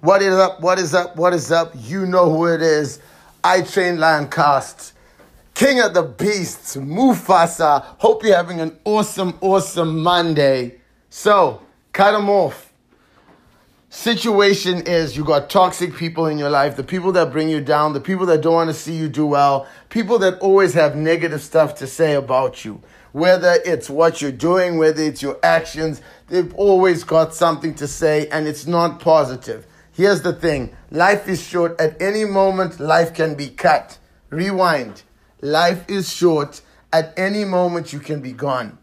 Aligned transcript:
What 0.00 0.22
is 0.22 0.32
up? 0.32 0.60
What 0.60 0.78
is 0.78 0.94
up? 0.94 1.16
What 1.16 1.34
is 1.34 1.50
up? 1.50 1.72
You 1.74 2.06
know 2.06 2.30
who 2.30 2.46
it 2.46 2.62
is. 2.62 3.00
I 3.42 3.62
Train 3.62 3.98
Lion 3.98 4.28
Cast. 4.28 4.92
King 5.54 5.80
of 5.80 5.92
the 5.92 6.04
Beasts, 6.04 6.76
Mufasa. 6.76 7.82
Hope 7.98 8.22
you're 8.22 8.36
having 8.36 8.60
an 8.60 8.78
awesome, 8.84 9.36
awesome 9.40 9.98
Monday. 9.98 10.76
So, 11.10 11.62
cut 11.92 12.12
them 12.12 12.30
off. 12.30 12.72
Situation 13.90 14.82
is 14.86 15.16
you 15.16 15.24
got 15.24 15.50
toxic 15.50 15.96
people 15.96 16.26
in 16.26 16.38
your 16.38 16.50
life, 16.50 16.76
the 16.76 16.84
people 16.84 17.10
that 17.12 17.32
bring 17.32 17.48
you 17.48 17.60
down, 17.60 17.92
the 17.92 18.00
people 18.00 18.26
that 18.26 18.40
don't 18.40 18.54
want 18.54 18.70
to 18.70 18.74
see 18.74 18.94
you 18.94 19.08
do 19.08 19.26
well, 19.26 19.66
people 19.88 20.16
that 20.20 20.38
always 20.38 20.74
have 20.74 20.94
negative 20.94 21.42
stuff 21.42 21.74
to 21.74 21.88
say 21.88 22.14
about 22.14 22.64
you. 22.64 22.80
Whether 23.10 23.58
it's 23.64 23.90
what 23.90 24.22
you're 24.22 24.30
doing, 24.30 24.78
whether 24.78 25.02
it's 25.02 25.22
your 25.22 25.40
actions, 25.42 26.02
they've 26.28 26.54
always 26.54 27.02
got 27.02 27.34
something 27.34 27.74
to 27.74 27.88
say 27.88 28.28
and 28.28 28.46
it's 28.46 28.64
not 28.64 29.00
positive. 29.00 29.66
Here's 29.98 30.22
the 30.22 30.32
thing 30.32 30.76
life 30.92 31.26
is 31.26 31.42
short. 31.42 31.80
At 31.80 32.00
any 32.00 32.24
moment, 32.24 32.78
life 32.78 33.12
can 33.12 33.34
be 33.34 33.48
cut. 33.48 33.98
Rewind. 34.30 35.02
Life 35.40 35.90
is 35.90 36.08
short. 36.08 36.60
At 36.92 37.12
any 37.16 37.44
moment, 37.44 37.92
you 37.92 37.98
can 37.98 38.20
be 38.20 38.30
gone. 38.30 38.78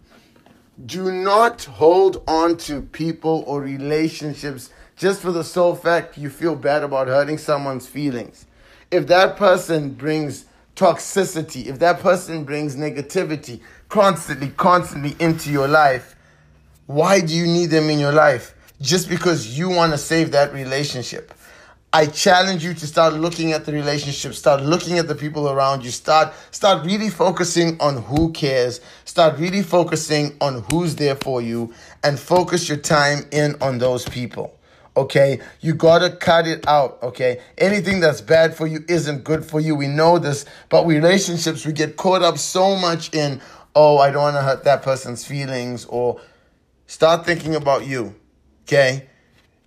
Do 0.86 1.14
not 1.14 1.64
hold 1.64 2.22
on 2.28 2.58
to 2.68 2.82
people 2.82 3.46
or 3.48 3.62
relationships 3.62 4.72
just 4.98 5.22
for 5.22 5.32
the 5.32 5.46
sole 5.46 5.74
fact 5.74 6.18
you 6.18 6.30
feel 6.30 6.54
bad 6.54 6.84
about 6.84 7.08
hurting 7.08 7.38
someone's 7.38 7.88
feelings. 7.88 8.46
If 8.91 9.08
that 9.08 9.38
person 9.38 9.91
brings 9.91 10.44
toxicity, 10.76 11.68
if 11.68 11.80
that 11.80 12.02
person 12.02 12.44
brings 12.44 12.76
negativity 12.76 13.62
constantly, 13.88 14.50
constantly 14.50 15.16
into 15.22 15.50
your 15.50 15.70
life, 15.70 16.18
why 16.88 17.22
do 17.22 17.34
you 17.34 17.48
need 17.48 17.68
them 17.68 17.90
in 17.90 18.00
your 18.00 18.12
life? 18.12 18.54
Just 18.82 19.10
because 19.10 19.58
you 19.58 19.70
want 19.70 19.92
to 19.92 19.98
save 19.98 20.32
that 20.32 20.54
relationship. 20.54 21.34
I 21.96 22.08
challenge 22.08 22.62
you 22.62 22.74
to 22.74 22.88
start 22.88 23.14
looking 23.14 23.54
at 23.54 23.64
the 23.64 23.72
relationship, 23.72 24.34
start 24.34 24.62
looking 24.62 24.99
at 24.99 25.08
the 25.08 25.16
people 25.16 25.48
around 25.48 25.86
you, 25.86 25.91
start 25.91 26.34
start 26.52 26.86
really 26.86 27.10
focusing 27.10 27.80
on 27.80 28.04
who 28.04 28.34
cares, 28.34 28.82
start 29.05 29.40
really 29.40 29.64
focusing 29.64 30.36
on 30.41 30.66
who's 30.70 30.98
there 30.98 31.16
for 31.16 31.41
you 31.41 31.74
and 32.04 32.20
focus 32.20 32.68
your 32.68 32.80
time 32.80 33.20
in 33.32 33.55
on 33.62 33.77
those 33.77 34.04
people. 34.10 34.60
Okay? 34.98 35.40
You 35.62 35.74
got 35.74 35.99
to 35.99 36.10
cut 36.10 36.48
it 36.48 36.68
out, 36.68 36.99
okay? 37.02 37.42
Anything 37.58 38.02
that's 38.02 38.20
bad 38.20 38.55
for 38.55 38.68
you 38.68 38.84
isn't 38.90 39.24
good 39.24 39.46
for 39.46 39.62
you. 39.62 39.74
We 39.74 39.88
know 39.88 40.20
this, 40.20 40.46
but 40.68 40.86
relationships 40.86 41.66
we 41.66 41.71
get 41.71 41.96
caught 41.96 42.21
up 42.21 42.38
so 42.38 42.76
much 42.76 43.14
in, 43.14 43.40
oh, 43.74 43.99
I 43.99 44.12
don't 44.12 44.21
want 44.21 44.36
to 44.36 44.42
hurt 44.42 44.66
that 44.66 44.84
person's 44.84 45.26
feelings 45.26 45.86
or 45.86 46.20
start 46.88 47.26
thinking 47.26 47.55
about 47.55 47.86
you 47.86 48.16
Okay? 48.66 49.08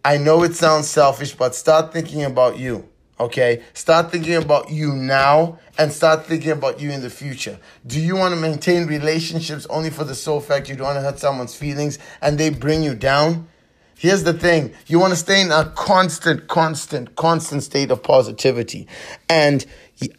I 0.05 0.17
know 0.17 0.43
it 0.43 0.55
sounds 0.55 0.89
selfish, 0.89 1.35
but 1.35 1.55
start 1.55 1.93
thinking 1.93 2.25
about 2.25 2.59
you. 2.59 2.89
Okay? 3.21 3.63
Start 3.75 4.11
thinking 4.11 4.35
about 4.35 4.71
you 4.71 4.93
now 4.93 5.59
and 5.77 5.93
start 5.93 6.27
thinking 6.27 6.51
about 6.51 6.81
you 6.81 6.91
in 6.91 7.01
the 7.01 7.11
future. 7.11 7.59
Do 7.87 8.01
you 8.01 8.17
want 8.17 8.35
to 8.35 8.41
maintain 8.41 8.87
relationships 8.87 9.67
only 9.71 9.91
for 9.91 10.05
the 10.05 10.15
sole 10.15 10.41
fact 10.41 10.69
you 10.69 10.77
don't 10.77 10.87
want 10.87 10.97
to 10.97 11.03
hurt 11.03 11.19
someone's 11.19 11.55
feelings 11.55 11.99
and 12.21 12.39
they 12.39 12.51
bring 12.51 12.83
you 12.83 12.95
down? 12.95 13.49
Here's 13.97 14.23
the 14.23 14.33
thing. 14.33 14.73
You 14.87 15.01
want 15.01 15.13
to 15.13 15.19
stay 15.19 15.43
in 15.43 15.51
a 15.51 15.73
constant, 15.75 16.47
constant, 16.47 17.17
constant 17.17 17.65
state 17.65 17.91
of 17.91 18.03
positivity. 18.03 18.87
And 19.29 19.67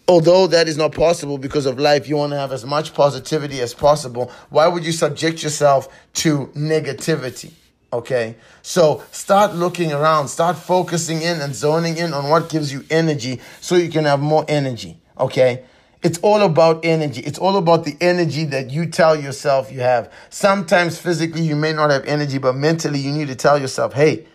although 0.07 0.47
that 0.47 0.67
is 0.67 0.77
not 0.77 0.93
possible 0.93 1.37
because 1.37 1.65
of 1.65 1.79
life, 1.79 2.07
you 2.07 2.17
want 2.17 2.33
to 2.33 2.37
have 2.37 2.51
as 2.51 2.65
much 2.65 2.93
positivity 2.93 3.61
as 3.61 3.73
possible. 3.73 4.31
Why 4.49 4.67
would 4.67 4.85
you 4.85 4.91
subject 4.91 5.43
yourself 5.43 5.87
to 6.15 6.47
negativity? 6.47 7.53
Okay. 7.91 8.35
So 8.61 9.03
start 9.11 9.55
looking 9.55 9.91
around, 9.91 10.27
start 10.27 10.57
focusing 10.57 11.21
in 11.21 11.41
and 11.41 11.55
zoning 11.55 11.97
in 11.97 12.13
on 12.13 12.29
what 12.29 12.49
gives 12.49 12.71
you 12.71 12.83
energy 12.89 13.41
so 13.61 13.75
you 13.75 13.89
can 13.89 14.05
have 14.05 14.19
more 14.19 14.45
energy. 14.47 14.99
Okay. 15.19 15.63
It's 16.01 16.19
all 16.19 16.41
about 16.41 16.85
energy. 16.85 17.21
It's 17.21 17.39
all 17.39 17.57
about 17.57 17.83
the 17.83 17.97
energy 17.99 18.45
that 18.45 18.69
you 18.69 18.85
tell 18.85 19.19
yourself 19.19 19.71
you 19.71 19.81
have. 19.81 20.11
Sometimes 20.29 20.97
physically 20.97 21.41
you 21.41 21.55
may 21.55 21.73
not 21.73 21.89
have 21.89 22.05
energy, 22.05 22.37
but 22.37 22.55
mentally 22.55 22.99
you 22.99 23.11
need 23.11 23.27
to 23.27 23.35
tell 23.35 23.59
yourself, 23.59 23.93
hey, 23.93 24.25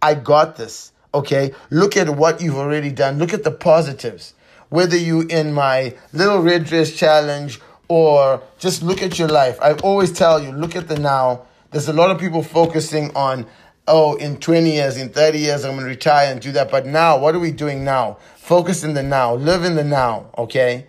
I 0.00 0.14
got 0.14 0.56
this. 0.56 0.92
Okay. 1.14 1.54
Look 1.70 1.96
at 1.96 2.10
what 2.10 2.40
you've 2.40 2.58
already 2.58 2.92
done. 2.92 3.18
Look 3.18 3.32
at 3.32 3.42
the 3.42 3.50
positives. 3.50 4.34
Whether 4.68 4.98
you 4.98 5.22
in 5.22 5.54
my 5.54 5.96
little 6.12 6.42
red 6.42 6.66
dress 6.66 6.94
challenge 6.94 7.58
or 7.88 8.42
just 8.58 8.82
look 8.82 9.02
at 9.02 9.18
your 9.18 9.28
life. 9.28 9.58
I 9.62 9.72
always 9.72 10.12
tell 10.12 10.42
you, 10.42 10.52
look 10.52 10.76
at 10.76 10.88
the 10.88 10.98
now 10.98 11.47
there's 11.70 11.88
a 11.88 11.92
lot 11.92 12.10
of 12.10 12.18
people 12.18 12.42
focusing 12.42 13.14
on, 13.14 13.46
oh, 13.86 14.16
in 14.16 14.38
20 14.38 14.70
years, 14.70 14.96
in 14.96 15.10
30 15.10 15.38
years, 15.38 15.64
I'm 15.64 15.72
going 15.72 15.84
to 15.84 15.88
retire 15.88 16.32
and 16.32 16.40
do 16.40 16.52
that. 16.52 16.70
But 16.70 16.86
now, 16.86 17.18
what 17.18 17.34
are 17.34 17.38
we 17.38 17.52
doing 17.52 17.84
now? 17.84 18.18
Focus 18.36 18.84
in 18.84 18.94
the 18.94 19.02
now. 19.02 19.34
Live 19.34 19.64
in 19.64 19.74
the 19.74 19.84
now, 19.84 20.30
okay? 20.38 20.86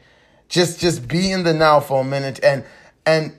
Just, 0.47 0.79
just 0.79 1.07
be 1.07 1.31
in 1.31 1.43
the 1.43 1.53
now 1.53 1.79
for 1.79 2.01
a 2.01 2.03
minute 2.03 2.39
and, 2.43 2.63
and 3.05 3.37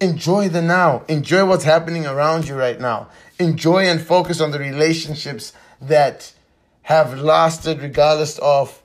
enjoy 0.00 0.48
the 0.48 0.62
now. 0.62 1.04
Enjoy 1.08 1.46
what's 1.46 1.64
happening 1.64 2.06
around 2.06 2.46
you 2.46 2.54
right 2.54 2.80
now. 2.80 3.08
Enjoy 3.38 3.84
and 3.84 4.00
focus 4.00 4.40
on 4.40 4.50
the 4.50 4.58
relationships 4.58 5.52
that 5.80 6.32
have 6.82 7.18
lasted 7.18 7.80
regardless 7.80 8.38
of 8.38 8.82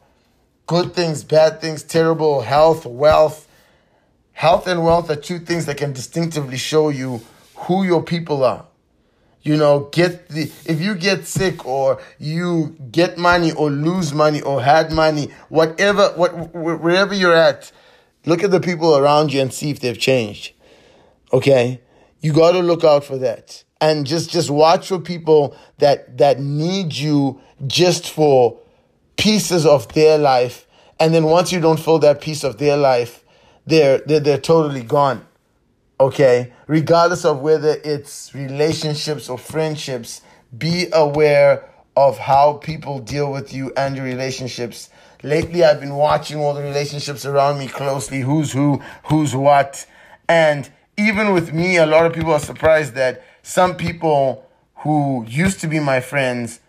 good 0.65 0.93
things, 0.93 1.23
bad 1.23 1.59
things, 1.59 1.83
terrible 1.83 2.41
health, 2.41 2.85
wealth. 2.85 3.47
Health 4.33 4.67
and 4.67 4.83
wealth 4.83 5.09
are 5.09 5.15
two 5.15 5.39
things 5.39 5.65
that 5.65 5.77
can 5.77 5.93
distinctively 5.93 6.57
show 6.57 6.89
you 6.89 7.21
who 7.57 7.83
your 7.83 8.03
people 8.03 8.43
are. 8.43 8.65
You 9.41 9.55
know, 9.55 9.89
get 9.91 10.29
the, 10.29 10.51
if 10.65 10.81
you 10.81 10.95
get 10.95 11.25
sick 11.25 11.65
or 11.65 12.01
you 12.19 12.75
get 12.91 13.17
money 13.17 13.51
or 13.53 13.69
lose 13.69 14.13
money 14.13 14.41
or 14.41 14.61
had 14.61 14.91
money, 14.91 15.31
whatever, 15.49 16.09
what, 16.15 16.53
wherever 16.53 17.13
you're 17.13 17.35
at, 17.35 17.71
look 18.25 18.43
at 18.43 18.51
the 18.51 18.59
people 18.59 18.97
around 18.97 19.31
you 19.31 19.41
and 19.41 19.53
see 19.53 19.69
if 19.69 19.79
they've 19.79 19.97
changed. 19.97 20.53
Okay? 21.31 21.81
You 22.19 22.33
got 22.33 22.51
to 22.51 22.59
look 22.59 22.83
out 22.83 23.05
for 23.05 23.17
that. 23.19 23.63
And 23.79 24.05
just, 24.05 24.29
just 24.31 24.49
watch 24.49 24.89
for 24.89 24.99
people 24.99 25.55
that, 25.77 26.17
that 26.17 26.39
need 26.39 26.93
you 26.93 27.39
just 27.67 28.09
for 28.09 28.59
pieces 29.15 29.65
of 29.65 29.93
their 29.93 30.17
life. 30.17 30.67
And 30.99 31.13
then 31.13 31.23
once 31.25 31.51
you 31.53 31.61
don't 31.61 31.79
fill 31.79 31.99
that 31.99 32.21
piece 32.21 32.43
of 32.43 32.57
their 32.57 32.75
life, 32.75 33.23
they're, 33.65 33.99
they're, 33.99 34.19
they're 34.19 34.37
totally 34.39 34.83
gone 34.83 35.25
okay? 35.99 36.53
Regardless 36.67 37.25
of 37.25 37.39
whether 37.41 37.79
it's 37.83 38.33
relationships 38.33 39.29
or 39.29 39.37
friendships, 39.37 40.21
be 40.57 40.87
aware 40.93 41.69
of 41.95 42.17
how 42.19 42.53
people 42.53 42.99
deal 42.99 43.31
with 43.31 43.53
you 43.53 43.73
and 43.75 43.95
your 43.95 44.05
relationships. 44.05 44.89
Lately, 45.23 45.63
I've 45.63 45.79
been 45.79 45.95
watching 45.95 46.37
all 46.37 46.53
the 46.53 46.61
relationships 46.61 47.25
around 47.25 47.57
me 47.57 47.67
closely 47.67 48.21
who's 48.21 48.51
who, 48.51 48.81
who's 49.05 49.35
what. 49.35 49.85
And 50.29 50.69
even 50.95 51.33
with 51.33 51.53
me, 51.53 51.77
a 51.77 51.85
lot 51.85 52.05
of 52.05 52.13
people 52.13 52.33
are 52.33 52.39
surprised 52.39 52.93
that 52.93 53.23
some 53.41 53.75
people 53.75 54.47
who 54.75 55.25
used 55.27 55.59
to 55.61 55.67
be 55.67 55.79
my 55.79 55.99
friends 55.99 56.59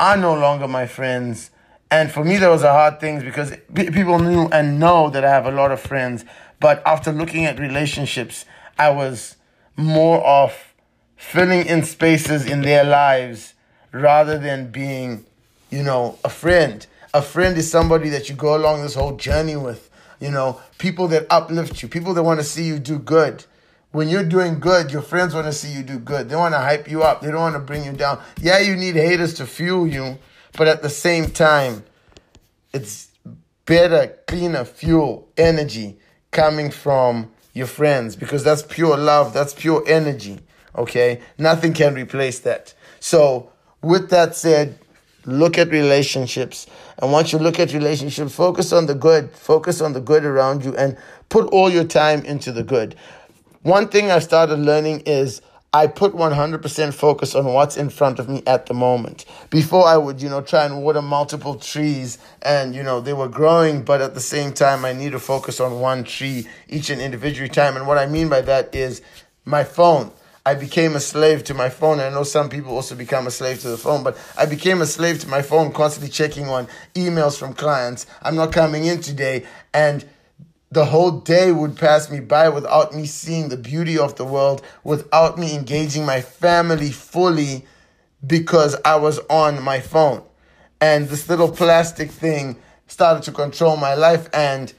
are 0.00 0.16
no 0.16 0.34
longer 0.34 0.66
my 0.66 0.86
friends. 0.86 1.50
And 1.90 2.10
for 2.10 2.24
me, 2.24 2.38
that 2.38 2.48
was 2.48 2.62
a 2.62 2.72
hard 2.72 3.00
thing 3.00 3.20
because 3.20 3.52
people 3.74 4.18
knew 4.18 4.46
and 4.46 4.80
know 4.80 5.10
that 5.10 5.24
I 5.24 5.28
have 5.28 5.44
a 5.44 5.50
lot 5.50 5.70
of 5.70 5.80
friends. 5.80 6.24
But 6.60 6.82
after 6.86 7.12
looking 7.12 7.44
at 7.44 7.58
relationships, 7.58 8.46
I 8.78 8.90
was 8.90 9.36
more 9.76 10.24
of 10.24 10.74
filling 11.16 11.66
in 11.66 11.82
spaces 11.84 12.46
in 12.46 12.62
their 12.62 12.84
lives 12.84 13.54
rather 13.92 14.38
than 14.38 14.70
being, 14.70 15.24
you 15.70 15.82
know, 15.82 16.18
a 16.24 16.28
friend. 16.28 16.86
A 17.14 17.22
friend 17.22 17.56
is 17.56 17.70
somebody 17.70 18.08
that 18.10 18.28
you 18.28 18.34
go 18.34 18.56
along 18.56 18.82
this 18.82 18.94
whole 18.94 19.16
journey 19.16 19.56
with. 19.56 19.90
You 20.20 20.30
know, 20.30 20.60
people 20.78 21.08
that 21.08 21.26
uplift 21.30 21.82
you, 21.82 21.88
people 21.88 22.14
that 22.14 22.22
want 22.22 22.40
to 22.40 22.44
see 22.44 22.64
you 22.64 22.78
do 22.78 22.98
good. 22.98 23.44
When 23.90 24.08
you're 24.08 24.24
doing 24.24 24.58
good, 24.58 24.90
your 24.90 25.02
friends 25.02 25.34
want 25.34 25.46
to 25.46 25.52
see 25.52 25.72
you 25.72 25.82
do 25.82 25.98
good. 25.98 26.28
They 26.28 26.36
want 26.36 26.54
to 26.54 26.58
hype 26.58 26.90
you 26.90 27.02
up. 27.02 27.20
They 27.20 27.30
don't 27.30 27.40
want 27.40 27.56
to 27.56 27.60
bring 27.60 27.84
you 27.84 27.92
down. 27.92 28.22
Yeah, 28.40 28.58
you 28.58 28.74
need 28.76 28.94
haters 28.94 29.34
to 29.34 29.46
fuel 29.46 29.86
you, 29.86 30.18
but 30.56 30.68
at 30.68 30.80
the 30.80 30.88
same 30.88 31.30
time, 31.30 31.84
it's 32.72 33.08
better, 33.66 34.16
cleaner 34.26 34.64
fuel, 34.64 35.28
energy 35.36 35.98
coming 36.30 36.70
from 36.70 37.30
your 37.52 37.66
friends 37.66 38.16
because 38.16 38.44
that's 38.44 38.62
pure 38.62 38.96
love, 38.96 39.32
that's 39.32 39.54
pure 39.54 39.82
energy. 39.86 40.40
Okay? 40.76 41.20
Nothing 41.38 41.72
can 41.72 41.94
replace 41.94 42.40
that. 42.40 42.74
So, 43.00 43.50
with 43.82 44.10
that 44.10 44.34
said, 44.36 44.78
look 45.24 45.58
at 45.58 45.70
relationships. 45.70 46.66
And 46.98 47.12
once 47.12 47.32
you 47.32 47.38
look 47.38 47.58
at 47.58 47.72
relationships, 47.72 48.34
focus 48.34 48.72
on 48.72 48.86
the 48.86 48.94
good, 48.94 49.30
focus 49.32 49.80
on 49.80 49.92
the 49.92 50.00
good 50.00 50.24
around 50.24 50.64
you, 50.64 50.76
and 50.76 50.96
put 51.28 51.46
all 51.52 51.70
your 51.70 51.84
time 51.84 52.24
into 52.24 52.52
the 52.52 52.62
good. 52.62 52.94
One 53.62 53.88
thing 53.88 54.10
I 54.10 54.18
started 54.18 54.58
learning 54.58 55.00
is 55.06 55.42
I 55.74 55.86
put 55.86 56.12
100% 56.12 56.92
focus 56.92 57.34
on 57.34 57.46
what's 57.46 57.78
in 57.78 57.88
front 57.88 58.18
of 58.18 58.28
me 58.28 58.42
at 58.46 58.66
the 58.66 58.74
moment. 58.74 59.24
Before 59.48 59.86
I 59.86 59.96
would, 59.96 60.20
you 60.20 60.28
know, 60.28 60.42
try 60.42 60.66
and 60.66 60.82
water 60.82 61.00
multiple 61.00 61.54
trees 61.54 62.18
and, 62.42 62.74
you 62.74 62.82
know, 62.82 63.00
they 63.00 63.14
were 63.14 63.28
growing, 63.28 63.82
but 63.82 64.02
at 64.02 64.12
the 64.12 64.20
same 64.20 64.52
time, 64.52 64.84
I 64.84 64.92
need 64.92 65.12
to 65.12 65.18
focus 65.18 65.60
on 65.60 65.80
one 65.80 66.04
tree 66.04 66.46
each 66.68 66.90
and 66.90 67.00
individual 67.00 67.48
time. 67.48 67.76
And 67.76 67.86
what 67.86 67.96
I 67.96 68.04
mean 68.04 68.28
by 68.28 68.42
that 68.42 68.74
is 68.74 69.00
my 69.46 69.64
phone. 69.64 70.10
I 70.44 70.56
became 70.56 70.94
a 70.94 71.00
slave 71.00 71.42
to 71.44 71.54
my 71.54 71.70
phone. 71.70 72.00
I 72.00 72.10
know 72.10 72.24
some 72.24 72.50
people 72.50 72.74
also 72.74 72.94
become 72.94 73.26
a 73.26 73.30
slave 73.30 73.60
to 73.60 73.68
the 73.68 73.78
phone, 73.78 74.02
but 74.02 74.18
I 74.36 74.44
became 74.44 74.82
a 74.82 74.86
slave 74.86 75.20
to 75.20 75.28
my 75.28 75.40
phone, 75.40 75.72
constantly 75.72 76.10
checking 76.10 76.48
on 76.48 76.68
emails 76.94 77.38
from 77.38 77.54
clients. 77.54 78.04
I'm 78.20 78.36
not 78.36 78.52
coming 78.52 78.84
in 78.84 79.00
today. 79.00 79.46
And 79.72 80.04
the 80.72 80.86
whole 80.86 81.10
day 81.10 81.52
would 81.52 81.76
pass 81.76 82.10
me 82.10 82.18
by 82.18 82.48
without 82.48 82.94
me 82.94 83.04
seeing 83.04 83.50
the 83.50 83.58
beauty 83.58 83.98
of 83.98 84.16
the 84.16 84.24
world, 84.24 84.62
without 84.84 85.36
me 85.36 85.54
engaging 85.54 86.06
my 86.06 86.22
family 86.22 86.90
fully 86.90 87.66
because 88.26 88.74
I 88.82 88.96
was 88.96 89.18
on 89.28 89.62
my 89.62 89.80
phone. 89.80 90.22
And 90.80 91.10
this 91.10 91.28
little 91.28 91.50
plastic 91.50 92.10
thing 92.10 92.56
started 92.86 93.22
to 93.24 93.32
control 93.32 93.76
my 93.76 93.92
life. 93.94 94.30
And 94.32 94.72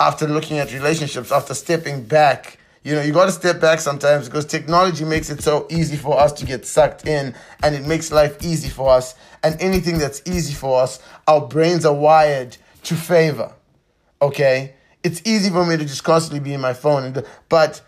after 0.00 0.26
looking 0.26 0.58
at 0.58 0.72
relationships, 0.72 1.30
after 1.30 1.54
stepping 1.54 2.02
back, 2.02 2.58
you 2.82 2.96
know, 2.96 3.02
you 3.02 3.12
got 3.12 3.26
to 3.26 3.32
step 3.32 3.60
back 3.60 3.78
sometimes 3.78 4.26
because 4.26 4.44
technology 4.44 5.04
makes 5.04 5.30
it 5.30 5.40
so 5.40 5.68
easy 5.70 5.96
for 5.96 6.18
us 6.18 6.32
to 6.32 6.46
get 6.46 6.66
sucked 6.66 7.06
in 7.06 7.32
and 7.62 7.76
it 7.76 7.86
makes 7.86 8.10
life 8.10 8.42
easy 8.42 8.68
for 8.68 8.90
us. 8.90 9.14
And 9.44 9.60
anything 9.60 9.98
that's 9.98 10.20
easy 10.26 10.54
for 10.54 10.82
us, 10.82 10.98
our 11.28 11.46
brains 11.46 11.86
are 11.86 11.94
wired 11.94 12.56
to 12.84 12.96
favor. 12.96 13.52
Okay? 14.20 14.74
It's 15.02 15.22
easy 15.24 15.50
for 15.50 15.64
me 15.64 15.76
to 15.76 15.84
just 15.84 16.04
constantly 16.04 16.40
be 16.40 16.54
in 16.54 16.60
my 16.60 16.74
phone 16.74 17.04
and 17.04 17.24
but 17.48 17.82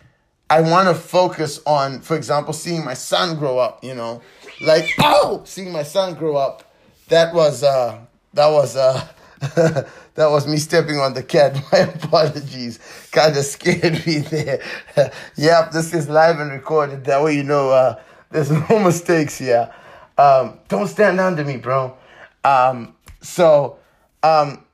I 0.50 0.62
want 0.62 0.88
to 0.88 0.94
focus 0.94 1.60
on, 1.64 2.00
for 2.00 2.16
example, 2.16 2.52
seeing 2.52 2.84
my 2.84 2.94
son 2.94 3.38
grow 3.38 3.58
up. 3.58 3.84
You 3.84 3.94
know, 3.94 4.20
like 4.60 4.84
oh, 4.98 5.42
seeing 5.44 5.70
my 5.70 5.84
son 5.84 6.14
grow 6.14 6.36
up. 6.36 6.64
That 7.06 7.32
was 7.32 7.62
uh, 7.62 8.00
that 8.34 8.48
was 8.48 8.76
uh, 8.76 9.06
that 9.40 9.86
was 10.16 10.48
me 10.48 10.56
stepping 10.56 10.98
on 10.98 11.14
the 11.14 11.22
cat. 11.22 11.54
My 11.72 11.78
apologies. 11.78 12.80
Kind 13.12 13.36
of 13.36 13.44
scared 13.44 14.04
me 14.04 14.18
there. 14.18 14.60
yep, 15.36 15.70
this 15.70 15.94
is 15.94 16.08
live 16.08 16.40
and 16.40 16.50
recorded. 16.50 17.04
That 17.04 17.22
way 17.22 17.36
you 17.36 17.44
know 17.44 17.70
uh, 17.70 18.00
there's 18.30 18.50
no 18.50 18.80
mistakes 18.80 19.38
here. 19.38 19.72
Um, 20.18 20.58
don't 20.68 20.88
stand 20.88 21.20
under 21.20 21.44
me, 21.44 21.58
bro. 21.58 21.96
Um, 22.44 22.96
so 23.22 23.78
um, 24.24 24.64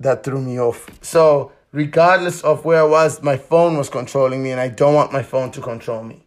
that 0.00 0.24
threw 0.24 0.40
me 0.40 0.60
off. 0.60 0.86
So, 1.02 1.52
regardless 1.72 2.42
of 2.42 2.64
where 2.64 2.80
I 2.80 2.84
was, 2.84 3.22
my 3.22 3.36
phone 3.36 3.76
was 3.76 3.88
controlling 3.88 4.42
me, 4.42 4.50
and 4.50 4.60
I 4.60 4.68
don't 4.68 4.94
want 4.94 5.12
my 5.12 5.22
phone 5.22 5.50
to 5.52 5.60
control 5.60 6.02
me. 6.02 6.22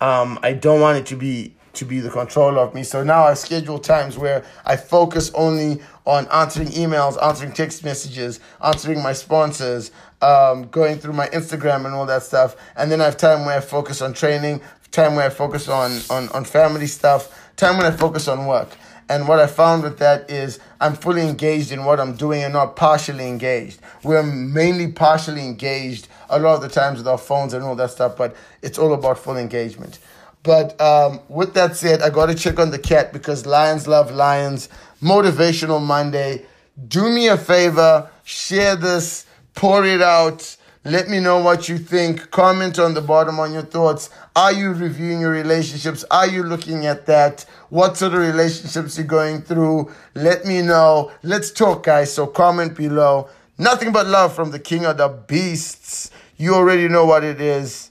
Um, 0.00 0.38
I 0.42 0.52
don't 0.52 0.80
want 0.80 0.98
it 0.98 1.06
to 1.06 1.16
be 1.16 1.54
to 1.76 1.84
be 1.84 2.00
the 2.00 2.10
controller 2.10 2.60
of 2.60 2.74
me. 2.74 2.82
So 2.82 3.04
now 3.04 3.24
I 3.24 3.34
schedule 3.34 3.78
times 3.78 4.16
where 4.16 4.44
I 4.64 4.76
focus 4.76 5.30
only 5.34 5.82
on 6.06 6.26
answering 6.28 6.68
emails, 6.68 7.22
answering 7.22 7.52
text 7.52 7.84
messages, 7.84 8.40
answering 8.64 9.02
my 9.02 9.12
sponsors, 9.12 9.90
um, 10.22 10.68
going 10.68 10.98
through 10.98 11.12
my 11.12 11.28
Instagram 11.28 11.84
and 11.84 11.94
all 11.94 12.06
that 12.06 12.22
stuff. 12.22 12.56
And 12.76 12.90
then 12.90 13.00
I 13.00 13.04
have 13.04 13.16
time 13.16 13.44
where 13.44 13.58
I 13.58 13.60
focus 13.60 14.00
on 14.00 14.14
training, 14.14 14.62
time 14.90 15.16
where 15.16 15.26
I 15.26 15.30
focus 15.30 15.68
on 15.68 16.00
on, 16.10 16.28
on 16.30 16.44
family 16.44 16.86
stuff, 16.86 17.52
time 17.56 17.76
when 17.76 17.86
I 17.86 17.90
focus 17.90 18.28
on 18.28 18.46
work. 18.46 18.70
And 19.08 19.28
what 19.28 19.38
I 19.38 19.46
found 19.46 19.84
with 19.84 19.98
that 19.98 20.28
is 20.30 20.58
I'm 20.80 20.94
fully 20.94 21.28
engaged 21.28 21.70
in 21.70 21.84
what 21.84 22.00
I'm 22.00 22.14
doing 22.16 22.42
and 22.42 22.52
not 22.52 22.74
partially 22.74 23.28
engaged. 23.28 23.80
We're 24.02 24.22
mainly 24.22 24.90
partially 24.90 25.44
engaged 25.44 26.08
a 26.28 26.38
lot 26.40 26.56
of 26.56 26.62
the 26.62 26.68
times 26.68 26.98
with 26.98 27.06
our 27.06 27.18
phones 27.18 27.54
and 27.54 27.62
all 27.62 27.76
that 27.76 27.90
stuff, 27.90 28.16
but 28.16 28.34
it's 28.62 28.78
all 28.78 28.94
about 28.94 29.18
full 29.18 29.36
engagement. 29.36 30.00
But 30.42 30.80
um, 30.80 31.20
with 31.28 31.54
that 31.54 31.76
said, 31.76 32.02
I 32.02 32.10
got 32.10 32.26
to 32.26 32.34
check 32.34 32.58
on 32.58 32.70
the 32.70 32.78
cat 32.78 33.12
because 33.12 33.46
lions 33.46 33.86
love 33.86 34.10
lions. 34.10 34.68
Motivational 35.02 35.82
Monday. 35.82 36.46
Do 36.88 37.08
me 37.08 37.28
a 37.28 37.36
favor, 37.36 38.10
share 38.24 38.76
this, 38.76 39.24
pour 39.54 39.84
it 39.84 40.02
out 40.02 40.55
let 40.86 41.08
me 41.08 41.18
know 41.18 41.42
what 41.42 41.68
you 41.68 41.78
think. 41.78 42.30
Comment 42.30 42.78
on 42.78 42.94
the 42.94 43.00
bottom 43.00 43.40
on 43.40 43.52
your 43.52 43.62
thoughts. 43.62 44.08
Are 44.36 44.52
you 44.52 44.72
reviewing 44.72 45.20
your 45.20 45.32
relationships? 45.32 46.04
Are 46.12 46.28
you 46.28 46.44
looking 46.44 46.86
at 46.86 47.06
that? 47.06 47.44
What 47.70 47.96
sort 47.96 48.14
of 48.14 48.20
relationships 48.20 48.96
you're 48.96 49.04
going 49.04 49.42
through? 49.42 49.90
Let 50.14 50.44
me 50.44 50.62
know. 50.62 51.10
Let's 51.24 51.50
talk, 51.50 51.82
guys. 51.82 52.14
So 52.14 52.28
comment 52.28 52.76
below. 52.76 53.28
Nothing 53.58 53.90
but 53.90 54.06
love 54.06 54.32
from 54.32 54.52
the 54.52 54.60
king 54.60 54.86
of 54.86 54.98
the 54.98 55.08
beasts. 55.08 56.12
You 56.36 56.54
already 56.54 56.86
know 56.86 57.04
what 57.04 57.24
it 57.24 57.40
is. 57.40 57.90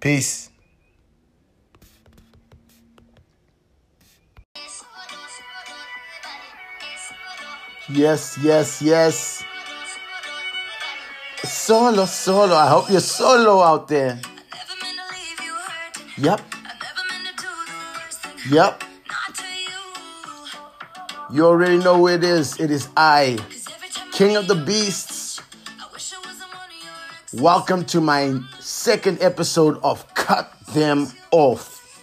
Peace. 0.00 0.48
Yes, 7.90 8.38
yes, 8.40 8.80
yes. 8.80 9.39
Solo, 11.50 12.04
solo. 12.06 12.54
I 12.54 12.68
hope 12.68 12.88
you're 12.90 13.00
solo 13.00 13.60
out 13.60 13.88
there. 13.88 14.20
Yep. 16.16 16.40
Yep. 18.48 18.84
You 21.32 21.46
already 21.46 21.78
know 21.78 21.96
who 21.96 22.06
it 22.06 22.22
is. 22.22 22.58
It 22.60 22.70
is 22.70 22.88
I, 22.96 23.36
King 24.12 24.36
of 24.36 24.46
the 24.46 24.54
Beasts. 24.54 25.40
Welcome 27.34 27.84
to 27.86 28.00
my 28.00 28.38
second 28.60 29.20
episode 29.20 29.80
of 29.82 30.06
Cut 30.14 30.52
Them 30.72 31.08
Off. 31.32 32.00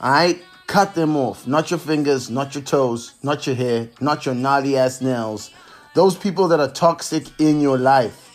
Alright? 0.00 0.42
Cut 0.66 0.92
them 0.96 1.16
off. 1.16 1.46
Not 1.46 1.70
your 1.70 1.78
fingers, 1.78 2.30
not 2.30 2.56
your 2.56 2.64
toes, 2.64 3.14
not 3.22 3.46
your 3.46 3.54
hair, 3.54 3.88
not 4.00 4.26
your 4.26 4.34
naughty 4.34 4.76
ass 4.76 5.00
nails. 5.00 5.52
Those 5.94 6.16
people 6.16 6.48
that 6.48 6.58
are 6.58 6.70
toxic 6.70 7.28
in 7.40 7.60
your 7.60 7.78
life. 7.78 8.25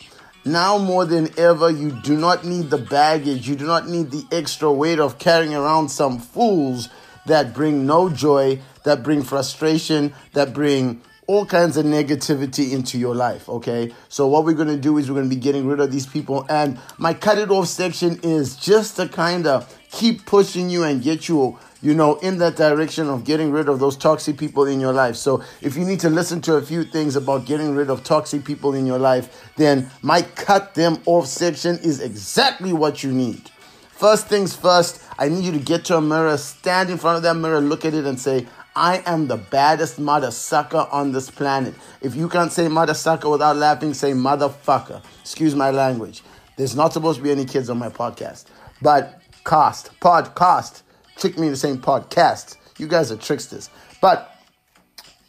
Now 0.44 0.80
more 0.80 1.06
than 1.06 1.30
ever, 1.38 1.70
you 1.70 1.92
do 2.02 2.18
not 2.18 2.46
need 2.46 2.72
the 2.72 2.80
baggage. 2.80 3.48
You 3.48 3.56
do 3.56 3.68
not 3.68 3.88
need 3.88 4.10
the 4.10 4.26
extra 4.32 4.72
weight 4.72 5.00
of 5.00 5.20
carrying 5.20 5.54
around 5.54 5.90
some 5.90 6.18
fools 6.18 6.90
that 7.28 7.54
bring 7.54 7.86
no 7.86 8.10
joy, 8.10 8.60
that 8.84 9.04
bring 9.04 9.22
frustration, 9.22 10.14
that 10.34 10.52
bring 10.52 11.02
all 11.28 11.46
kinds 11.46 11.78
of 11.78 11.86
negativity 11.86 12.72
into 12.72 12.98
your 12.98 13.14
life. 13.14 13.48
Okay. 13.48 13.94
So, 14.10 14.28
what 14.28 14.44
we're 14.44 14.54
going 14.54 14.68
to 14.68 14.78
do 14.78 14.98
is 14.98 15.10
we're 15.10 15.16
going 15.16 15.30
to 15.30 15.36
be 15.36 15.40
getting 15.40 15.68
rid 15.68 15.80
of 15.80 15.92
these 15.92 16.08
people. 16.08 16.46
And 16.50 16.80
my 16.98 17.14
cut 17.14 17.38
it 17.38 17.52
off 17.52 17.68
section 17.68 18.20
is 18.24 18.56
just 18.56 18.96
to 18.96 19.08
kind 19.08 19.46
of 19.46 19.80
keep 19.92 20.26
pushing 20.26 20.70
you 20.70 20.84
and 20.84 21.04
get 21.04 21.28
you 21.28 21.60
you 21.82 21.96
know, 21.96 22.18
in 22.18 22.38
that 22.38 22.56
direction 22.56 23.10
of 23.10 23.24
getting 23.24 23.52
rid 23.52 23.68
of 23.68 23.80
those 23.80 23.98
toxic 23.98 24.38
people 24.38 24.66
in 24.66 24.80
your 24.80 24.94
life. 24.94 25.16
So 25.16 25.44
if 25.62 25.76
you 25.76 25.84
need 25.84 26.00
to 26.02 26.10
listen 26.10 26.40
to 26.42 26.56
a 26.56 26.62
few 26.62 26.84
things 26.84 27.16
about 27.16 27.46
getting 27.46 27.76
rid 27.76 27.90
of 27.90 28.04
toxic 28.04 28.46
people 28.46 28.76
in 28.76 28.86
your 28.86 29.00
life, 29.00 29.52
then 29.58 29.90
my 30.02 30.22
cut 30.22 30.76
them 30.76 31.02
off 31.06 31.26
section 31.26 31.80
is 31.80 32.00
exactly 32.00 32.72
what 32.72 33.04
you 33.04 33.12
need. 33.12 33.50
First 33.90 34.28
things 34.28 34.56
first, 34.56 35.04
I 35.18 35.30
need 35.30 35.44
you 35.44 35.52
to 35.52 35.60
get 35.60 35.86
to 35.86 35.98
a 35.98 36.02
mirror, 36.02 36.38
stand 36.38 36.90
in 36.90 36.98
front 36.98 37.18
of 37.18 37.24
that 37.24 37.36
mirror, 37.36 37.62
look 37.62 37.86
at 37.86 37.94
it, 37.94 38.06
and 38.06 38.20
say, 38.20 38.48
I 38.76 39.04
am 39.06 39.28
the 39.28 39.38
baddest 39.38 40.00
mother 40.00 40.32
sucker 40.32 40.88
on 40.92 41.12
this 41.12 41.30
planet. 41.30 41.76
If 42.02 42.16
you 42.16 42.30
can't 42.30 42.52
say 42.52 42.68
mother 42.68 42.94
sucker 42.94 43.30
without 43.30 43.58
laughing, 43.58 43.94
say 43.94 44.14
motherfucker. 44.14 45.04
Excuse 45.22 45.56
my 45.56 45.72
language. 45.72 46.24
There's 46.58 46.76
not 46.76 46.94
supposed 46.94 47.18
to 47.18 47.24
be 47.24 47.32
any 47.32 47.46
kids 47.46 47.70
on 47.70 47.78
my 47.78 47.90
podcast. 47.90 48.46
But 48.82 49.21
cost, 49.44 49.92
podcast 50.00 50.84
trick 51.22 51.38
me 51.38 51.50
the 51.50 51.56
same 51.56 51.78
podcast. 51.78 52.58
You 52.80 52.88
guys 52.88 53.12
are 53.12 53.16
tricksters. 53.16 53.70
But 54.02 54.36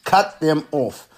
cut 0.05 0.41
them 0.41 0.67
off. 0.73 1.09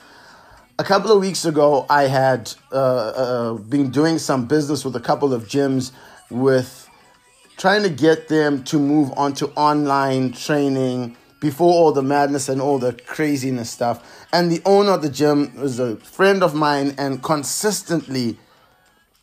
A 0.78 0.84
couple 0.84 1.12
of 1.12 1.20
weeks 1.20 1.44
ago, 1.44 1.86
I 1.88 2.04
had 2.04 2.52
uh, 2.72 2.74
uh, 2.74 3.54
been 3.54 3.90
doing 3.90 4.18
some 4.18 4.46
business 4.46 4.84
with 4.84 4.96
a 4.96 5.00
couple 5.00 5.32
of 5.32 5.44
gyms 5.44 5.92
with 6.30 6.90
trying 7.56 7.84
to 7.84 7.88
get 7.88 8.26
them 8.26 8.64
to 8.64 8.80
move 8.80 9.12
on 9.16 9.34
to 9.34 9.48
online 9.50 10.32
training 10.32 11.16
before 11.40 11.72
all 11.72 11.92
the 11.92 12.02
madness 12.02 12.48
and 12.48 12.60
all 12.60 12.80
the 12.80 12.94
craziness 13.06 13.70
stuff. 13.70 14.26
And 14.32 14.50
the 14.50 14.60
owner 14.64 14.92
of 14.92 15.02
the 15.02 15.10
gym 15.10 15.54
was 15.54 15.78
a 15.78 15.96
friend 15.96 16.42
of 16.42 16.56
mine 16.56 16.96
and 16.98 17.22
consistently 17.22 18.38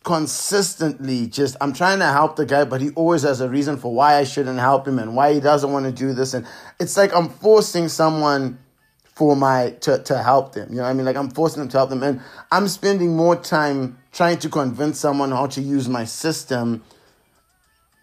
consistently 0.02 1.26
just 1.26 1.56
I'm 1.60 1.72
trying 1.72 2.00
to 2.00 2.06
help 2.06 2.36
the 2.36 2.46
guy, 2.46 2.64
but 2.64 2.80
he 2.80 2.90
always 2.90 3.22
has 3.22 3.40
a 3.40 3.48
reason 3.48 3.76
for 3.76 3.94
why 3.94 4.16
I 4.16 4.24
shouldn't 4.24 4.58
help 4.58 4.86
him 4.86 4.98
and 4.98 5.14
why 5.14 5.34
he 5.34 5.40
doesn't 5.40 5.70
want 5.70 5.86
to 5.86 5.92
do 5.92 6.12
this. 6.12 6.34
And 6.34 6.46
it's 6.80 6.96
like 6.96 7.14
I'm 7.14 7.28
forcing 7.28 7.88
someone 7.88 8.58
for 9.04 9.36
my 9.36 9.70
to, 9.82 10.02
to 10.02 10.22
help 10.22 10.54
them. 10.54 10.70
You 10.70 10.78
know 10.78 10.84
I 10.84 10.92
mean? 10.92 11.04
Like 11.04 11.16
I'm 11.16 11.30
forcing 11.30 11.60
them 11.60 11.68
to 11.68 11.78
help 11.78 11.90
them. 11.90 12.02
And 12.02 12.20
I'm 12.50 12.68
spending 12.68 13.16
more 13.16 13.36
time 13.36 13.98
trying 14.12 14.38
to 14.38 14.48
convince 14.48 14.98
someone 14.98 15.30
how 15.30 15.46
to 15.46 15.60
use 15.60 15.88
my 15.88 16.04
system 16.04 16.82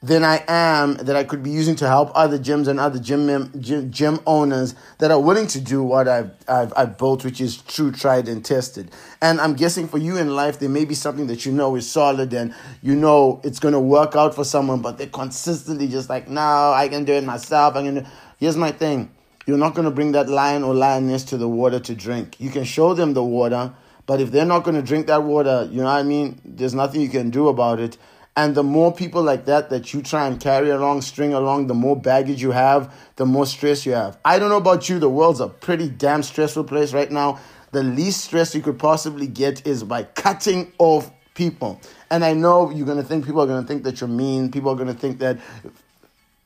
than 0.01 0.23
I 0.23 0.43
am 0.47 0.93
that 0.95 1.15
I 1.15 1.25
could 1.25 1.43
be 1.43 1.49
using 1.49 1.75
to 1.77 1.87
help 1.87 2.11
other 2.15 2.39
gyms 2.39 2.67
and 2.67 2.79
other 2.79 2.99
gym 2.99 3.51
gym, 3.59 3.91
gym 3.91 4.19
owners 4.25 4.73
that 4.99 5.11
are 5.11 5.19
willing 5.19 5.47
to 5.47 5.59
do 5.59 5.83
what 5.83 6.07
I've, 6.07 6.31
I've, 6.47 6.71
I've 6.77 6.97
built, 6.97 7.25
which 7.25 7.41
is 7.41 7.57
true, 7.57 7.91
tried, 7.91 8.29
and 8.29 8.43
tested. 8.43 8.91
And 9.21 9.41
I'm 9.41 9.55
guessing 9.55 9.89
for 9.89 9.97
you 9.97 10.15
in 10.17 10.35
life, 10.35 10.59
there 10.59 10.69
may 10.69 10.85
be 10.85 10.95
something 10.95 11.27
that 11.27 11.45
you 11.45 11.51
know 11.51 11.75
is 11.75 11.89
solid 11.89 12.33
and 12.33 12.55
you 12.81 12.95
know 12.95 13.41
it's 13.43 13.59
going 13.59 13.73
to 13.73 13.79
work 13.79 14.15
out 14.15 14.33
for 14.33 14.45
someone, 14.45 14.81
but 14.81 14.97
they're 14.97 15.07
consistently 15.07 15.89
just 15.89 16.09
like, 16.09 16.29
no, 16.29 16.71
I 16.73 16.87
can 16.87 17.03
do 17.03 17.13
it 17.13 17.23
myself. 17.25 17.75
I'm 17.75 17.83
going 17.83 18.03
to. 18.03 18.11
Here's 18.37 18.55
my 18.55 18.71
thing 18.71 19.11
you're 19.45 19.57
not 19.57 19.73
going 19.73 19.85
to 19.85 19.91
bring 19.91 20.13
that 20.13 20.29
lion 20.29 20.63
or 20.63 20.73
lioness 20.73 21.23
to 21.25 21.37
the 21.37 21.47
water 21.47 21.79
to 21.79 21.95
drink. 21.95 22.39
You 22.39 22.51
can 22.51 22.63
show 22.63 22.93
them 22.93 23.13
the 23.13 23.23
water, 23.23 23.73
but 24.05 24.21
if 24.21 24.31
they're 24.31 24.45
not 24.45 24.63
going 24.63 24.75
to 24.75 24.81
drink 24.81 25.07
that 25.07 25.23
water, 25.23 25.67
you 25.69 25.77
know 25.77 25.85
what 25.85 25.97
I 25.97 26.03
mean? 26.03 26.39
There's 26.45 26.75
nothing 26.75 27.01
you 27.01 27.09
can 27.09 27.31
do 27.31 27.49
about 27.49 27.79
it 27.79 27.97
And 28.39 28.55
the 28.55 28.63
more 28.63 28.93
people 28.93 29.21
like 29.21 29.43
that 29.47 29.69
that 29.69 29.93
you 29.93 30.01
try 30.01 30.25
and 30.25 30.39
carry 30.39 30.69
along, 30.69 31.01
string 31.01 31.33
along, 31.33 31.67
the 31.67 31.73
more 31.73 31.97
baggage 31.97 32.41
you 32.41 32.51
have, 32.51 32.95
the 33.17 33.25
more 33.25 33.45
stress 33.45 33.85
you 33.85 33.91
have. 33.91 34.17
I 34.23 34.39
don't 34.39 34.47
know 34.47 34.55
about 34.55 34.87
you, 34.87 34.97
the 34.97 35.09
world's 35.09 35.41
a 35.41 35.49
pretty 35.49 35.89
damn 35.89 36.23
stressful 36.23 36.63
place 36.63 36.93
right 36.93 37.11
now. 37.11 37.37
The 37.73 37.83
least 37.83 38.23
stress 38.23 38.55
you 38.55 38.61
could 38.61 38.79
possibly 38.79 39.27
get 39.27 39.67
is 39.67 39.83
by 39.83 40.03
cutting 40.03 40.71
off 40.77 41.11
people. 41.33 41.81
And 42.09 42.23
I 42.23 42.31
know 42.31 42.69
you're 42.69 42.85
going 42.85 42.97
to 42.97 43.03
think 43.03 43.25
people 43.25 43.41
are 43.41 43.45
going 43.45 43.61
to 43.61 43.67
think 43.67 43.83
that 43.83 43.99
you're 43.99 44.07
mean. 44.07 44.51
People 44.51 44.71
are 44.71 44.75
going 44.75 44.87
to 44.87 44.93
think 44.93 45.19
that 45.19 45.41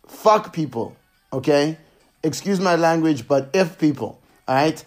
fuck 0.07 0.51
people, 0.51 0.95
okay? 1.31 1.77
Excuse 2.23 2.59
my 2.59 2.75
language, 2.75 3.27
but 3.27 3.51
if 3.53 3.77
people, 3.77 4.19
all 4.47 4.55
right? 4.55 4.83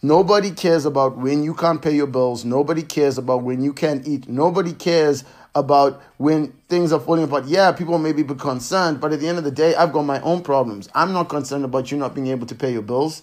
Nobody 0.00 0.50
cares 0.50 0.86
about 0.86 1.18
when 1.18 1.44
you 1.44 1.54
can't 1.54 1.80
pay 1.80 1.94
your 1.94 2.08
bills. 2.08 2.44
Nobody 2.44 2.82
cares 2.82 3.18
about 3.18 3.42
when 3.42 3.62
you 3.62 3.72
can't 3.74 4.08
eat. 4.08 4.28
Nobody 4.28 4.72
cares 4.72 5.24
about 5.54 6.02
when 6.16 6.52
things 6.68 6.92
are 6.92 7.00
falling 7.00 7.24
apart. 7.24 7.44
Yeah, 7.46 7.72
people 7.72 7.98
may 7.98 8.12
be 8.12 8.24
concerned, 8.24 9.00
but 9.00 9.12
at 9.12 9.20
the 9.20 9.28
end 9.28 9.38
of 9.38 9.44
the 9.44 9.50
day, 9.50 9.74
I've 9.74 9.92
got 9.92 10.02
my 10.02 10.20
own 10.22 10.42
problems. 10.42 10.88
I'm 10.94 11.12
not 11.12 11.28
concerned 11.28 11.64
about 11.64 11.90
you 11.90 11.98
not 11.98 12.14
being 12.14 12.28
able 12.28 12.46
to 12.46 12.54
pay 12.54 12.72
your 12.72 12.82
bills. 12.82 13.22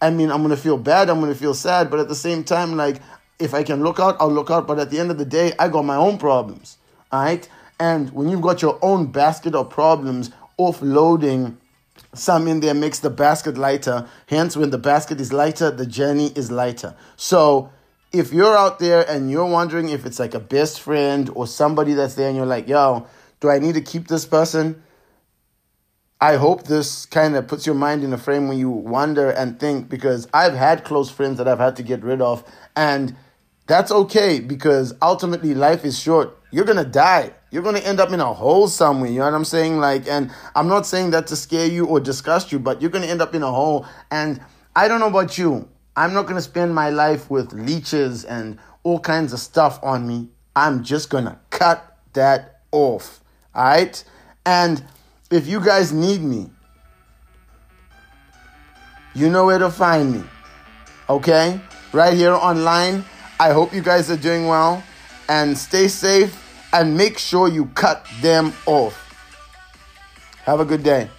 I 0.00 0.10
mean, 0.10 0.30
I'm 0.30 0.42
gonna 0.42 0.56
feel 0.56 0.76
bad, 0.76 1.08
I'm 1.08 1.20
gonna 1.20 1.34
feel 1.34 1.54
sad, 1.54 1.90
but 1.90 2.00
at 2.00 2.08
the 2.08 2.14
same 2.14 2.44
time, 2.44 2.76
like, 2.76 3.00
if 3.38 3.54
I 3.54 3.62
can 3.62 3.82
look 3.82 3.98
out, 3.98 4.16
I'll 4.20 4.32
look 4.32 4.50
out. 4.50 4.66
But 4.66 4.78
at 4.78 4.90
the 4.90 4.98
end 4.98 5.10
of 5.10 5.18
the 5.18 5.24
day, 5.24 5.52
I 5.58 5.68
got 5.68 5.84
my 5.84 5.96
own 5.96 6.18
problems. 6.18 6.78
All 7.10 7.22
right. 7.22 7.48
And 7.80 8.10
when 8.10 8.28
you've 8.28 8.42
got 8.42 8.62
your 8.62 8.78
own 8.82 9.06
basket 9.06 9.54
of 9.54 9.70
problems, 9.70 10.30
offloading 10.58 11.56
some 12.14 12.46
in 12.46 12.60
there 12.60 12.74
makes 12.74 13.00
the 13.00 13.10
basket 13.10 13.56
lighter. 13.56 14.06
Hence, 14.26 14.56
when 14.56 14.70
the 14.70 14.78
basket 14.78 15.20
is 15.20 15.32
lighter, 15.32 15.70
the 15.70 15.86
journey 15.86 16.32
is 16.36 16.50
lighter. 16.50 16.94
So, 17.16 17.70
if 18.12 18.32
you're 18.32 18.56
out 18.56 18.78
there 18.78 19.08
and 19.08 19.30
you're 19.30 19.46
wondering 19.46 19.88
if 19.88 20.06
it's 20.06 20.18
like 20.18 20.34
a 20.34 20.40
best 20.40 20.80
friend 20.80 21.30
or 21.34 21.46
somebody 21.46 21.94
that's 21.94 22.14
there 22.14 22.28
and 22.28 22.36
you're 22.36 22.46
like, 22.46 22.68
yo, 22.68 23.06
do 23.40 23.50
I 23.50 23.58
need 23.58 23.74
to 23.74 23.80
keep 23.80 24.08
this 24.08 24.26
person? 24.26 24.82
I 26.20 26.36
hope 26.36 26.64
this 26.64 27.06
kind 27.06 27.34
of 27.34 27.48
puts 27.48 27.66
your 27.66 27.74
mind 27.74 28.04
in 28.04 28.12
a 28.12 28.18
frame 28.18 28.46
when 28.46 28.58
you 28.58 28.70
wonder 28.70 29.30
and 29.30 29.58
think 29.58 29.88
because 29.88 30.28
I've 30.32 30.54
had 30.54 30.84
close 30.84 31.10
friends 31.10 31.38
that 31.38 31.48
I've 31.48 31.58
had 31.58 31.76
to 31.76 31.82
get 31.82 32.04
rid 32.04 32.20
of, 32.20 32.44
and 32.76 33.16
that's 33.66 33.90
okay 33.90 34.38
because 34.38 34.94
ultimately 35.02 35.54
life 35.54 35.84
is 35.84 35.98
short. 35.98 36.38
You're 36.52 36.64
gonna 36.64 36.84
die 36.84 37.32
you're 37.52 37.62
going 37.62 37.76
to 37.76 37.86
end 37.86 38.00
up 38.00 38.10
in 38.10 38.18
a 38.18 38.32
hole 38.32 38.66
somewhere. 38.66 39.10
You 39.10 39.18
know 39.18 39.26
what 39.26 39.34
I'm 39.34 39.44
saying? 39.44 39.78
Like, 39.78 40.08
and 40.08 40.32
I'm 40.56 40.68
not 40.68 40.86
saying 40.86 41.10
that 41.10 41.26
to 41.26 41.36
scare 41.36 41.66
you 41.66 41.84
or 41.84 42.00
disgust 42.00 42.50
you, 42.50 42.58
but 42.58 42.80
you're 42.80 42.90
going 42.90 43.04
to 43.04 43.10
end 43.10 43.20
up 43.20 43.34
in 43.34 43.42
a 43.42 43.52
hole. 43.52 43.86
And 44.10 44.40
I 44.74 44.88
don't 44.88 45.00
know 45.00 45.08
about 45.08 45.36
you. 45.36 45.68
I'm 45.96 46.14
not 46.14 46.22
going 46.22 46.36
to 46.36 46.42
spend 46.42 46.74
my 46.74 46.90
life 46.90 47.30
with 47.30 47.52
leeches 47.52 48.24
and 48.24 48.58
all 48.82 48.98
kinds 48.98 49.32
of 49.32 49.38
stuff 49.38 49.78
on 49.82 50.06
me. 50.06 50.28
I'm 50.56 50.82
just 50.82 51.10
going 51.10 51.24
to 51.24 51.38
cut 51.50 51.98
that 52.14 52.60
off. 52.70 53.20
All 53.54 53.64
right? 53.64 54.02
And 54.46 54.82
if 55.30 55.46
you 55.46 55.60
guys 55.60 55.92
need 55.92 56.22
me, 56.22 56.50
you 59.14 59.28
know 59.28 59.44
where 59.44 59.58
to 59.58 59.70
find 59.70 60.12
me. 60.12 60.24
Okay? 61.08 61.60
Right 61.92 62.14
here 62.14 62.32
online. 62.32 63.04
I 63.38 63.52
hope 63.52 63.74
you 63.74 63.82
guys 63.82 64.10
are 64.10 64.16
doing 64.16 64.46
well 64.46 64.82
and 65.28 65.56
stay 65.56 65.88
safe 65.88 66.38
and 66.72 66.96
make 66.96 67.18
sure 67.18 67.48
you 67.48 67.66
cut 67.66 68.06
them 68.22 68.54
off. 68.66 68.98
Have 70.44 70.60
a 70.60 70.64
good 70.64 70.82
day. 70.82 71.10